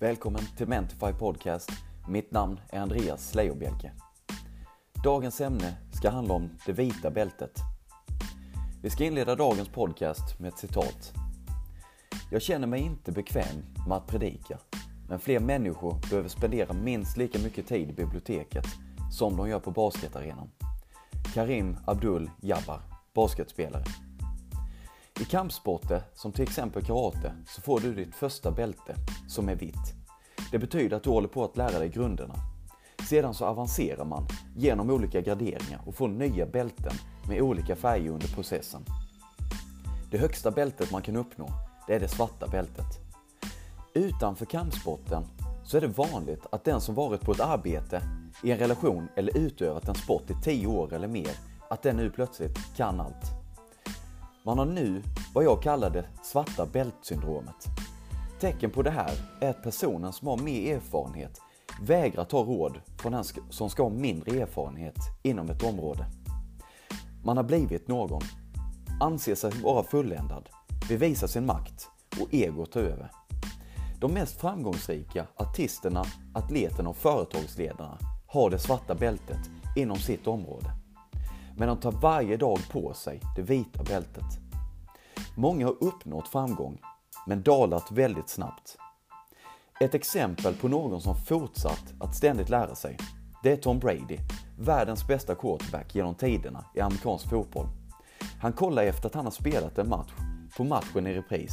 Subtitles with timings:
[0.00, 1.70] Välkommen till Mentify Podcast.
[2.08, 3.92] Mitt namn är Andreas Leijobjelke.
[5.04, 7.58] Dagens ämne ska handla om det vita bältet.
[8.82, 11.12] Vi ska inleda dagens podcast med ett citat.
[12.30, 14.58] Jag känner mig inte bekväm med att predika,
[15.08, 18.66] men fler människor behöver spendera minst lika mycket tid i biblioteket
[19.12, 20.50] som de gör på basketarenan.
[21.34, 22.80] Karim Abdul Jabbar,
[23.14, 23.84] basketspelare.
[25.20, 28.94] I kampsporter, som till exempel karate, så får du ditt första bälte,
[29.28, 29.94] som är vitt.
[30.50, 32.34] Det betyder att du håller på att lära dig grunderna.
[33.08, 36.92] Sedan så avancerar man genom olika graderingar och får nya bälten
[37.28, 38.84] med olika färger under processen.
[40.10, 41.48] Det högsta bältet man kan uppnå,
[41.86, 42.98] det är det svarta bältet.
[43.94, 45.24] Utanför kampsporten
[45.64, 48.02] så är det vanligt att den som varit på ett arbete,
[48.42, 51.30] i en relation eller utövat en sport i 10 år eller mer,
[51.70, 53.39] att den nu plötsligt kan allt.
[54.42, 55.02] Man har nu
[55.34, 57.66] vad jag kallar det svarta bältsyndromet.
[58.40, 61.40] Tecken på det här är att personen som har mer erfarenhet
[61.82, 66.06] vägrar ta råd från den som ska ha mindre erfarenhet inom ett område.
[67.24, 68.22] Man har blivit någon,
[69.00, 70.48] anser sig vara fulländad,
[70.88, 71.88] bevisar sin makt
[72.20, 73.10] och ego tar över.
[74.00, 80.79] De mest framgångsrika artisterna, atleterna och företagsledarna har det svarta bältet inom sitt område.
[81.60, 84.24] Men de tar varje dag på sig det vita bältet.
[85.36, 86.80] Många har uppnått framgång,
[87.26, 88.78] men dalat väldigt snabbt.
[89.80, 92.96] Ett exempel på någon som fortsatt att ständigt lära sig,
[93.42, 94.18] det är Tom Brady,
[94.58, 97.66] världens bästa quarterback genom tiderna i amerikansk fotboll.
[98.40, 100.12] Han kollar efter att han har spelat en match
[100.56, 101.52] på matchen i repris.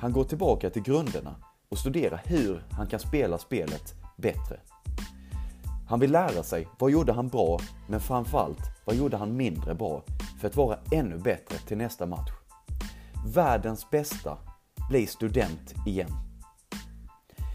[0.00, 1.36] Han går tillbaka till grunderna
[1.68, 4.60] och studerar hur han kan spela spelet bättre.
[5.94, 10.02] Han vill lära sig vad gjorde han bra, men framförallt vad gjorde han mindre bra
[10.40, 12.30] för att vara ännu bättre till nästa match.
[13.26, 14.38] Världens bästa
[14.90, 16.08] blir student igen.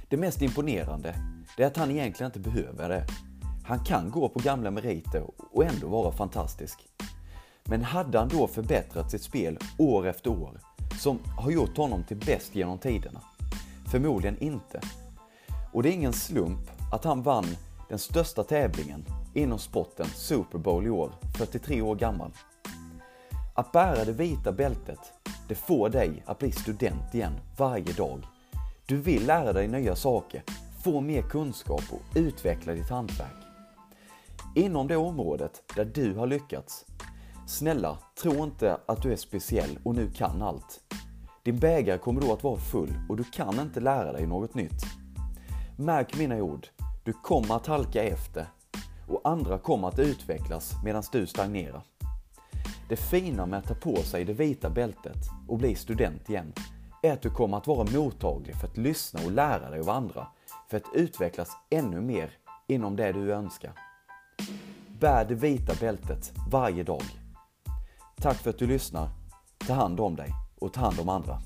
[0.10, 1.16] Det mest imponerande
[1.58, 3.06] är att han egentligen inte behöver det.
[3.66, 6.88] Han kan gå på gamla meriter och ändå vara fantastisk.
[7.64, 10.60] Men hade han då förbättrat sitt spel år efter år,
[11.00, 13.22] som har gjort honom till bäst genom tiderna?
[13.92, 14.82] Förmodligen inte.
[15.74, 17.46] Och det är ingen slump att han vann
[17.90, 22.32] den största tävlingen inom sporten Super Bowl i år, 43 år gammal.
[23.56, 25.00] Att bära det vita bältet,
[25.48, 28.24] det får dig att bli student igen varje dag.
[28.86, 30.44] Du vill lära dig nya saker,
[30.84, 33.44] få mer kunskap och utveckla ditt hantverk.
[34.56, 36.86] Inom det området där du har lyckats,
[37.48, 40.80] snälla, tro inte att du är speciell och nu kan allt.
[41.44, 44.84] Din bägare kommer då att vara full och du kan inte lära dig något nytt.
[45.78, 46.68] Märk mina ord,
[47.04, 48.48] du kommer att halka efter
[49.08, 51.82] och andra kommer att utvecklas medan du stagnerar.
[52.90, 55.18] Det fina med att ta på sig det vita bältet
[55.48, 56.54] och bli student igen
[57.04, 60.28] är att du kommer att vara mottaglig för att lyssna och lära dig av andra
[60.70, 62.32] för att utvecklas ännu mer
[62.68, 63.72] inom det du önskar.
[65.00, 67.04] Bär det vita bältet varje dag.
[68.16, 69.10] Tack för att du lyssnar.
[69.68, 70.30] Ta hand om dig
[70.60, 71.42] och ta hand om andra.